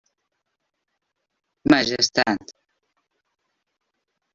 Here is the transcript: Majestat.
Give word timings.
Majestat. 1.73 2.43